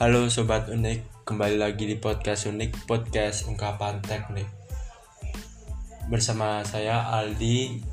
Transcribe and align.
Halo 0.00 0.32
Sobat 0.32 0.64
Unik, 0.72 1.28
kembali 1.28 1.60
lagi 1.60 1.84
di 1.84 1.92
podcast 2.00 2.48
Unik, 2.48 2.88
podcast 2.88 3.44
ungkapan 3.52 4.00
teknik 4.00 4.48
Bersama 6.08 6.64
saya 6.64 7.04
Aldi 7.20 7.84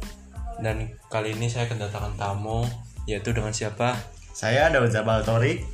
Dan 0.64 0.88
kali 1.12 1.36
ini 1.36 1.52
saya 1.52 1.68
kedatangan 1.68 2.16
tamu 2.16 2.64
Yaitu 3.12 3.36
dengan 3.36 3.52
siapa? 3.52 4.00
Saya 4.32 4.72
Daud 4.72 4.88
Zabal 4.88 5.28
Torik. 5.28 5.68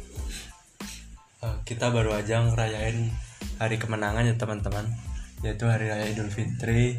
Eh, 1.46 1.58
Kita 1.70 1.94
baru 1.94 2.18
aja 2.18 2.42
ngerayain 2.42 3.14
hari 3.62 3.78
kemenangan 3.78 4.26
ya 4.26 4.34
teman-teman 4.34 4.90
Yaitu 5.46 5.70
Hari 5.70 5.86
Raya 5.86 6.10
Idul 6.10 6.34
Fitri 6.34 6.98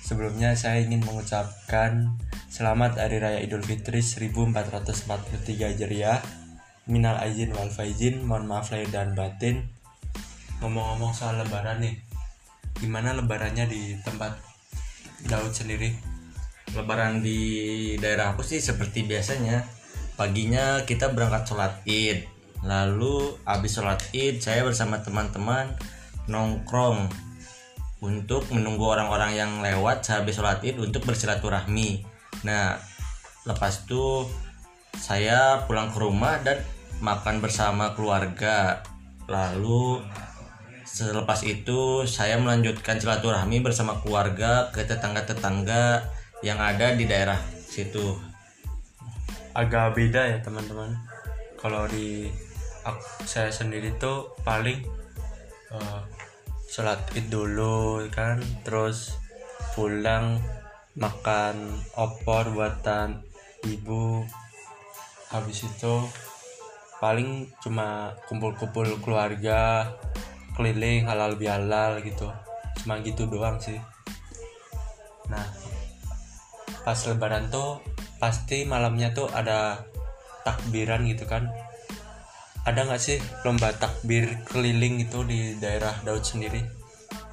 Sebelumnya 0.00 0.56
saya 0.56 0.80
ingin 0.80 1.04
mengucapkan 1.04 2.16
Selamat 2.48 2.96
Hari 2.96 3.20
Raya 3.20 3.44
Idul 3.44 3.60
Fitri 3.60 4.00
1443 4.00 5.60
Hijriah 5.60 6.41
Minal 6.90 7.18
aizin 7.22 7.54
wal 7.54 7.70
faizin, 7.70 8.26
mohon 8.26 8.50
maaf 8.50 8.74
lahir 8.74 8.90
dan 8.90 9.14
batin. 9.14 9.70
Ngomong-ngomong 10.58 11.14
soal 11.14 11.38
lebaran 11.38 11.82
nih, 11.82 11.94
gimana 12.78 13.14
lebarannya 13.14 13.70
di 13.70 13.94
tempat 14.02 14.34
Daud 15.30 15.54
sendiri? 15.54 15.94
Lebaran 16.74 17.22
di 17.22 17.38
daerah 18.02 18.34
aku 18.34 18.42
sih 18.42 18.58
seperti 18.58 19.06
biasanya. 19.06 19.62
Paginya 20.18 20.82
kita 20.82 21.14
berangkat 21.14 21.50
sholat 21.50 21.82
id. 21.86 22.26
Lalu 22.62 23.38
habis 23.46 23.74
sholat 23.74 24.02
id 24.14 24.42
saya 24.42 24.62
bersama 24.62 25.02
teman-teman 25.02 25.70
nongkrong 26.30 27.10
untuk 28.02 28.50
menunggu 28.50 28.86
orang-orang 28.86 29.34
yang 29.38 29.50
lewat 29.62 30.02
sehabis 30.02 30.38
sholat 30.38 30.62
id 30.62 30.78
untuk 30.78 31.06
bersilaturahmi. 31.06 32.02
Nah 32.42 32.78
lepas 33.46 33.86
itu 33.86 34.26
saya 35.02 35.66
pulang 35.66 35.90
ke 35.90 35.98
rumah 35.98 36.38
dan 36.46 36.62
makan 37.02 37.42
bersama 37.42 37.90
keluarga. 37.98 38.86
Lalu 39.26 39.98
Selepas 40.92 41.40
itu 41.40 42.04
saya 42.04 42.36
melanjutkan 42.36 43.00
silaturahmi 43.00 43.64
bersama 43.64 43.96
keluarga 44.04 44.68
ke 44.76 44.84
tetangga-tetangga 44.84 46.04
yang 46.44 46.60
ada 46.60 46.92
di 46.92 47.08
daerah 47.08 47.40
situ. 47.64 48.12
Agak 49.56 49.96
beda 49.96 50.36
ya 50.36 50.38
teman-teman. 50.44 50.92
Kalau 51.56 51.88
di 51.88 52.28
ak- 52.84 53.24
saya 53.24 53.48
sendiri 53.48 53.96
tuh 53.96 54.36
paling 54.44 54.84
eh, 55.72 56.00
sholat 56.68 57.00
id 57.16 57.32
dulu 57.32 58.04
kan, 58.12 58.36
terus 58.60 59.16
pulang 59.72 60.44
makan 60.92 61.72
opor 61.96 62.52
buatan 62.52 63.24
ibu. 63.64 64.28
Habis 65.32 65.64
itu 65.64 65.94
paling 67.00 67.50
cuma 67.64 68.14
kumpul-kumpul 68.28 69.00
keluarga 69.02 69.90
keliling 70.54 71.08
halal 71.08 71.34
bihalal 71.40 71.98
gitu. 72.04 72.28
Cuma 72.84 73.00
gitu 73.00 73.26
doang 73.26 73.56
sih. 73.58 73.80
Nah 75.32 75.48
pas 76.84 76.98
lebaran 77.08 77.48
tuh 77.48 77.80
pasti 78.20 78.68
malamnya 78.68 79.10
tuh 79.16 79.26
ada 79.32 79.82
takbiran 80.44 81.08
gitu 81.08 81.24
kan. 81.24 81.48
Ada 82.62 82.86
nggak 82.86 83.02
sih 83.02 83.18
lomba 83.42 83.74
takbir 83.74 84.38
keliling 84.46 85.02
itu 85.02 85.26
di 85.26 85.58
daerah 85.58 85.98
Daud 86.06 86.22
sendiri? 86.22 86.62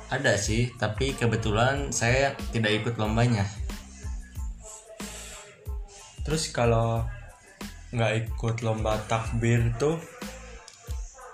Ada 0.09 0.41
sih, 0.41 0.73
tapi 0.73 1.13
kebetulan 1.13 1.93
saya 1.93 2.33
tidak 2.49 2.81
ikut 2.81 2.95
lombanya. 2.97 3.45
terus 6.29 6.53
kalau 6.53 7.09
nggak 7.89 8.13
ikut 8.25 8.55
lomba 8.61 9.01
takbir 9.09 9.73
tuh? 9.81 9.97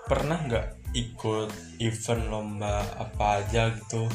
Pernah 0.08 0.38
nggak 0.48 0.66
ikut 0.96 1.50
event 1.82 2.24
lomba 2.32 2.80
apa 2.96 3.44
aja 3.44 3.74
gitu? 3.76 4.08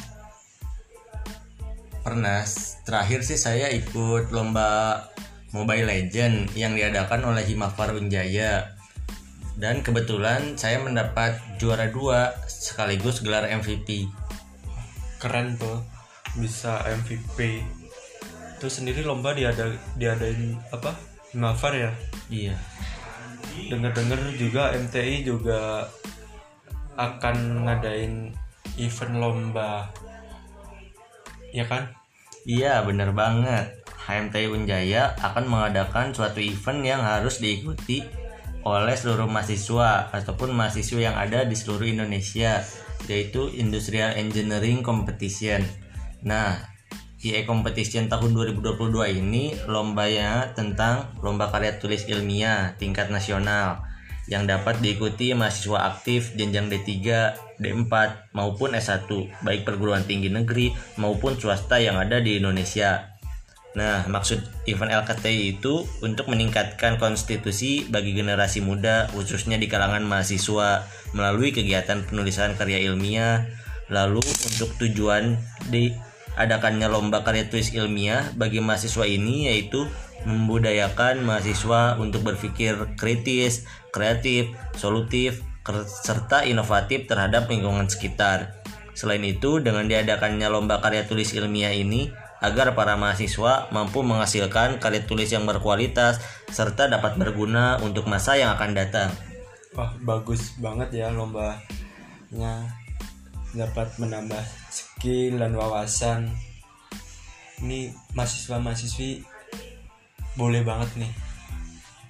Pernah, 2.01 2.41
terakhir 2.81 3.21
sih 3.21 3.37
saya 3.37 3.69
ikut 3.69 4.33
lomba 4.33 5.05
Mobile 5.53 5.85
Legend 5.85 6.49
yang 6.57 6.73
diadakan 6.73 7.29
oleh 7.29 7.45
Himafar 7.45 7.93
Unjaya. 7.93 8.73
Dan 9.53 9.85
kebetulan 9.85 10.57
saya 10.57 10.81
mendapat 10.81 11.37
juara 11.61 11.93
dua 11.93 12.33
sekaligus 12.49 13.21
gelar 13.21 13.45
MVP. 13.45 14.09
keren 15.21 15.53
tuh 15.53 15.85
bisa 16.33 16.81
MVP 16.81 17.61
itu 18.57 18.67
sendiri 18.69 19.05
lomba 19.05 19.37
diada 19.37 19.69
diadain 19.97 20.57
apa 20.73 21.10
Mafar 21.35 21.73
ya 21.75 21.91
Iya. 22.31 22.55
dengar-dengar 23.67 24.19
juga 24.35 24.71
MTI 24.75 25.23
juga 25.27 25.87
akan 26.95 27.67
ngadain 27.67 28.35
event 28.79 29.15
lomba 29.19 29.91
ya 31.51 31.67
kan 31.67 31.91
Iya 32.41 32.81
bener 32.81 33.13
banget 33.13 33.85
HMTI 34.09 34.49
Unjaya 34.49 35.13
akan 35.21 35.45
mengadakan 35.45 36.09
suatu 36.09 36.41
event 36.41 36.81
yang 36.81 37.05
harus 37.05 37.37
diikuti 37.37 38.01
oleh 38.65 38.97
seluruh 38.97 39.29
mahasiswa 39.29 40.09
ataupun 40.09 40.49
mahasiswa 40.53 40.97
yang 40.97 41.13
ada 41.17 41.45
di 41.45 41.53
seluruh 41.53 41.85
Indonesia 41.85 42.65
yaitu 43.05 43.49
Industrial 43.53 44.13
Engineering 44.13 44.81
Competition. 44.85 45.61
Nah, 46.25 46.70
IE 47.21 47.45
Competition 47.45 48.09
tahun 48.09 48.33
2022 48.33 49.21
ini 49.21 49.53
lombanya 49.69 50.57
tentang 50.57 51.13
lomba 51.21 51.53
karya 51.53 51.77
tulis 51.77 52.09
ilmiah 52.09 52.73
tingkat 52.81 53.13
nasional 53.13 53.85
yang 54.25 54.49
dapat 54.49 54.81
diikuti 54.81 55.37
mahasiswa 55.37 55.91
aktif 55.91 56.33
jenjang 56.33 56.73
D3, 56.73 56.89
D4 57.61 57.93
maupun 58.33 58.73
S1 58.73 59.05
baik 59.45 59.69
perguruan 59.69 60.01
tinggi 60.01 60.33
negeri 60.33 60.73
maupun 60.97 61.37
swasta 61.37 61.77
yang 61.77 62.01
ada 62.01 62.17
di 62.17 62.41
Indonesia. 62.41 63.11
Nah, 63.71 64.03
maksud 64.09 64.41
event 64.67 64.91
LKTI 64.91 65.61
itu 65.61 65.87
untuk 66.03 66.27
meningkatkan 66.27 66.99
konstitusi 66.99 67.87
bagi 67.87 68.11
generasi 68.11 68.59
muda 68.59 69.07
khususnya 69.15 69.55
di 69.55 69.71
kalangan 69.71 70.03
mahasiswa 70.03 70.83
melalui 71.15 71.55
kegiatan 71.55 72.03
penulisan 72.03 72.57
karya 72.59 72.83
ilmiah. 72.83 73.47
Lalu 73.91 74.23
untuk 74.23 74.71
tujuan 74.79 75.35
diadakannya 76.35 76.87
lomba 76.87 77.21
karya 77.27 77.51
tulis 77.51 77.75
ilmiah 77.75 78.31
bagi 78.39 78.63
mahasiswa 78.63 79.03
ini 79.03 79.51
yaitu 79.51 79.87
membudayakan 80.23 81.25
mahasiswa 81.25 81.97
untuk 81.97 82.21
berpikir 82.21 82.77
kritis, 82.95 83.65
kreatif, 83.89 84.53
solutif, 84.77 85.41
serta 85.85 86.45
inovatif 86.45 87.09
terhadap 87.09 87.49
lingkungan 87.49 87.89
sekitar. 87.89 88.61
Selain 88.93 89.23
itu, 89.23 89.63
dengan 89.63 89.87
diadakannya 89.89 90.45
lomba 90.51 90.77
karya 90.83 91.07
tulis 91.07 91.33
ilmiah 91.33 91.73
ini, 91.73 92.13
agar 92.41 92.73
para 92.73 92.97
mahasiswa 92.97 93.69
mampu 93.69 94.01
menghasilkan 94.01 94.81
karya 94.81 95.05
tulis 95.05 95.29
yang 95.29 95.45
berkualitas 95.45 96.17
serta 96.49 96.89
dapat 96.89 97.15
berguna 97.17 97.77
untuk 97.85 98.09
masa 98.09 98.33
yang 98.35 98.57
akan 98.57 98.73
datang. 98.73 99.09
wah 99.71 99.93
bagus 100.03 100.59
banget 100.59 100.91
ya 100.91 101.07
lombanya 101.15 102.67
dapat 103.55 103.87
menambah 103.95 104.60
skill 104.71 105.37
dan 105.37 105.53
wawasan. 105.53 106.31
Ini 107.61 107.93
mahasiswa-mahasiswi 108.17 109.21
boleh 110.39 110.63
banget 110.63 111.05
nih 111.05 111.13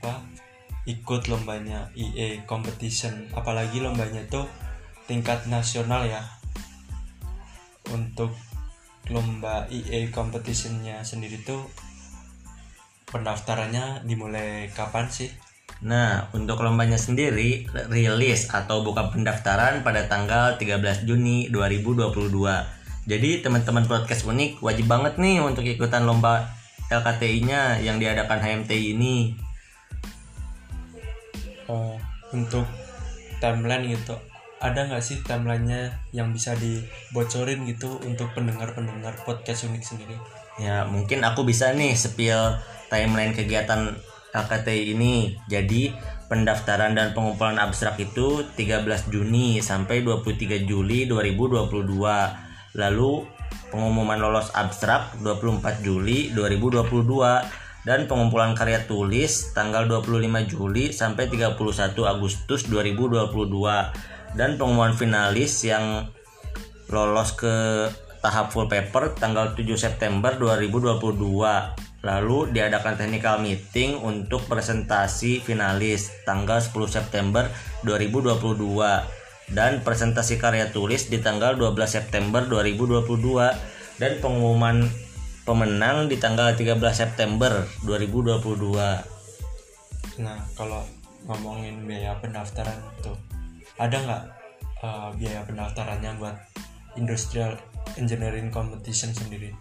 apa 0.01 0.21
ikut 0.85 1.27
lombanya 1.29 1.89
IE 1.97 2.45
competition. 2.45 3.29
Apalagi 3.33 3.81
lombanya 3.81 4.23
tuh 4.29 4.45
tingkat 5.09 5.49
nasional 5.49 6.07
ya. 6.07 6.21
Untuk 7.91 8.31
lomba 9.11 9.67
IE 9.67 10.07
competitionnya 10.13 11.03
sendiri 11.03 11.41
tuh 11.43 11.67
pendaftarannya 13.11 14.07
dimulai 14.07 14.71
kapan 14.71 15.11
sih 15.11 15.27
Nah, 15.81 16.29
untuk 16.37 16.61
lombanya 16.61 16.97
sendiri 16.97 17.65
rilis 17.89 18.53
atau 18.53 18.85
buka 18.85 19.09
pendaftaran 19.09 19.81
pada 19.81 20.05
tanggal 20.05 20.61
13 20.61 21.09
Juni 21.09 21.49
2022. 21.49 22.29
Jadi 23.09 23.41
teman-teman 23.41 23.89
podcast 23.89 24.29
unik 24.29 24.61
wajib 24.61 24.85
banget 24.85 25.17
nih 25.17 25.41
untuk 25.41 25.65
ikutan 25.65 26.05
lomba 26.05 26.53
LKTI-nya 26.93 27.81
yang 27.81 27.97
diadakan 27.97 28.37
HMTI 28.37 28.93
ini. 28.93 29.33
Oh, 31.65 31.97
untuk 32.29 32.69
timeline 33.41 33.89
gitu 33.89 34.13
ada 34.61 34.85
nggak 34.85 35.01
sih 35.01 35.25
timelinenya 35.25 35.97
yang 36.13 36.29
bisa 36.29 36.53
dibocorin 36.53 37.65
gitu 37.65 37.97
untuk 38.05 38.29
pendengar-pendengar 38.37 39.17
podcast 39.25 39.65
unik 39.65 39.81
sendiri 39.81 40.15
Ya, 40.61 40.85
mungkin 40.85 41.25
aku 41.25 41.41
bisa 41.41 41.73
nih 41.73 41.97
spill 41.97 42.61
timeline 42.93 43.33
kegiatan 43.33 43.97
LKTI 44.31 44.95
ini. 44.95 45.35
Jadi, 45.47 45.91
pendaftaran 46.31 46.95
dan 46.95 47.11
pengumpulan 47.11 47.59
abstrak 47.59 47.99
itu 47.99 48.47
13 48.55 49.11
Juni 49.11 49.59
sampai 49.59 50.03
23 50.03 50.63
Juli 50.63 51.05
2022. 51.07 52.79
Lalu, 52.79 53.11
pengumuman 53.71 54.19
lolos 54.19 54.51
abstrak 54.55 55.19
24 55.19 55.83
Juli 55.83 56.31
2022. 56.31 57.61
dan 57.81 58.05
pengumpulan 58.05 58.53
karya 58.53 58.85
tulis 58.85 59.57
tanggal 59.57 59.89
25 59.89 60.21
Juli 60.45 60.93
sampai 60.93 61.25
31 61.25 61.57
Agustus 62.05 62.69
2022 62.69 63.25
dan 64.37 64.53
pengumuman 64.61 64.93
finalis 64.93 65.65
yang 65.65 66.05
lolos 66.93 67.33
ke 67.33 67.89
tahap 68.21 68.53
full 68.53 68.69
paper 68.69 69.17
tanggal 69.17 69.57
7 69.57 69.65
September 69.81 70.37
2022 70.37 71.90
Lalu 72.01 72.49
diadakan 72.49 72.97
technical 72.97 73.45
meeting 73.45 74.01
untuk 74.01 74.49
presentasi 74.49 75.37
finalis 75.37 76.09
tanggal 76.25 76.57
10 76.57 76.73
September 76.89 77.45
2022 77.85 78.57
dan 79.53 79.85
presentasi 79.85 80.41
karya 80.41 80.73
tulis 80.73 81.13
di 81.13 81.21
tanggal 81.21 81.53
12 81.53 81.77
September 81.85 82.41
2022 82.49 84.01
dan 84.01 84.17
pengumuman 84.17 84.89
pemenang 85.45 86.09
di 86.09 86.17
tanggal 86.17 86.57
13 86.57 86.81
September 86.89 87.69
2022. 87.85 90.25
Nah, 90.25 90.41
kalau 90.57 90.81
ngomongin 91.29 91.85
biaya 91.85 92.17
pendaftaran 92.17 92.81
tuh 93.05 93.13
ada 93.77 93.93
nggak 93.93 94.41
uh, 94.81 95.09
biaya 95.17 95.45
pendaftarannya 95.45 96.17
buat 96.17 96.35
industrial 96.97 97.57
engineering 97.97 98.49
competition 98.49 99.13
sendiri? 99.13 99.53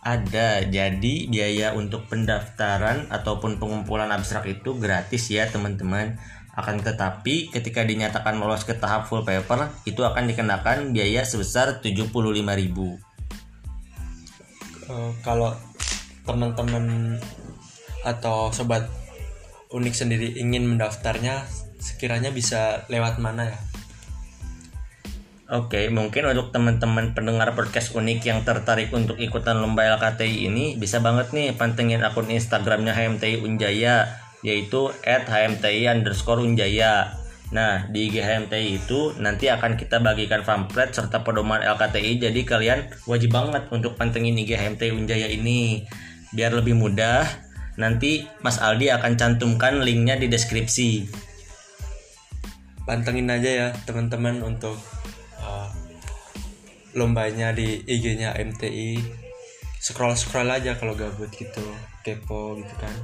Ada, 0.00 0.64
jadi 0.64 1.28
biaya 1.28 1.76
untuk 1.76 2.08
pendaftaran 2.08 3.12
ataupun 3.12 3.60
pengumpulan 3.60 4.08
abstrak 4.08 4.48
itu 4.48 4.72
gratis 4.80 5.28
ya 5.28 5.44
teman-teman. 5.52 6.16
Akan 6.56 6.80
tetapi 6.80 7.52
ketika 7.52 7.84
dinyatakan 7.84 8.40
lolos 8.40 8.64
ke 8.64 8.72
tahap 8.72 9.12
full 9.12 9.28
paper 9.28 9.68
itu 9.84 10.00
akan 10.00 10.24
dikenakan 10.24 10.96
biaya 10.96 11.20
sebesar 11.28 11.84
75.000. 11.84 12.16
Uh, 14.88 15.12
kalau 15.20 15.52
teman-teman 16.24 17.16
atau 18.00 18.48
sobat 18.56 18.88
unik 19.68 19.94
sendiri 19.94 20.32
ingin 20.40 20.64
mendaftarnya 20.64 21.44
sekiranya 21.76 22.32
bisa 22.32 22.88
lewat 22.88 23.20
mana 23.20 23.52
ya? 23.52 23.69
Oke, 25.50 25.90
mungkin 25.90 26.30
untuk 26.30 26.54
teman-teman 26.54 27.10
pendengar 27.10 27.58
podcast 27.58 27.98
unik 27.98 28.22
yang 28.22 28.46
tertarik 28.46 28.94
untuk 28.94 29.18
ikutan 29.18 29.58
lomba 29.58 29.82
LKTI 29.98 30.46
ini 30.46 30.78
bisa 30.78 31.02
banget 31.02 31.34
nih 31.34 31.58
pantengin 31.58 32.06
akun 32.06 32.30
Instagramnya 32.30 32.94
HMTI 32.94 33.42
Unjaya 33.42 34.14
yaitu 34.46 34.94
@hmti 35.02 35.90
underscore 35.90 36.46
Unjaya. 36.46 37.18
Nah, 37.50 37.90
di 37.90 38.06
IG 38.06 38.22
HMTI 38.22 38.78
itu 38.78 39.10
nanti 39.18 39.50
akan 39.50 39.74
kita 39.74 39.98
bagikan 39.98 40.46
pamflet 40.46 40.94
serta 40.94 41.26
pedoman 41.26 41.66
LKTI 41.66 42.30
jadi 42.30 42.40
kalian 42.46 42.86
wajib 43.10 43.34
banget 43.34 43.66
untuk 43.74 43.98
pantengin 43.98 44.38
IG 44.38 44.54
HMTI 44.54 44.94
Unjaya 44.94 45.26
ini. 45.26 45.82
Biar 46.30 46.54
lebih 46.54 46.78
mudah, 46.78 47.26
nanti 47.74 48.22
Mas 48.46 48.62
Aldi 48.62 48.94
akan 48.94 49.18
cantumkan 49.18 49.82
linknya 49.82 50.14
di 50.14 50.30
deskripsi. 50.30 51.10
Pantengin 52.86 53.34
aja 53.34 53.50
ya 53.50 53.68
teman-teman 53.82 54.46
untuk 54.46 54.78
lombanya 56.96 57.54
di 57.54 57.82
IG-nya 57.86 58.34
MTI 58.34 58.98
scroll 59.80 60.18
scroll 60.18 60.50
aja 60.50 60.76
kalau 60.76 60.92
gabut 60.92 61.30
gitu 61.32 61.64
kepo 62.04 62.58
gitu 62.58 62.74
kan. 62.76 62.96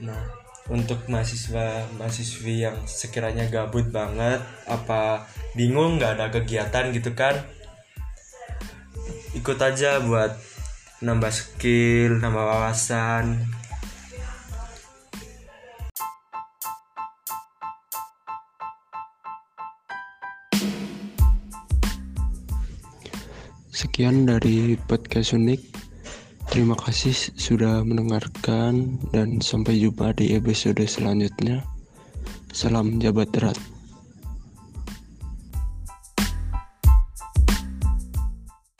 Nah 0.00 0.22
untuk 0.70 1.02
mahasiswa 1.10 1.90
mahasiswi 1.98 2.62
yang 2.62 2.78
sekiranya 2.86 3.50
gabut 3.50 3.90
banget 3.90 4.38
apa 4.70 5.26
bingung 5.58 5.98
nggak 5.98 6.14
ada 6.14 6.26
kegiatan 6.30 6.94
gitu 6.94 7.10
kan 7.18 7.34
ikut 9.34 9.58
aja 9.58 9.98
buat 9.98 10.38
nambah 11.02 11.32
skill 11.34 12.22
nambah 12.22 12.44
wawasan 12.46 13.50
Sekian 24.00 24.24
dari 24.24 24.80
podcast 24.88 25.36
unik. 25.36 25.60
Terima 26.48 26.72
kasih 26.72 27.12
sudah 27.36 27.84
mendengarkan 27.84 28.96
dan 29.12 29.44
sampai 29.44 29.76
jumpa 29.76 30.16
di 30.16 30.32
episode 30.32 30.80
selanjutnya. 30.88 31.60
Salam 32.48 32.96
jabat 32.96 33.28
erat. 33.36 33.60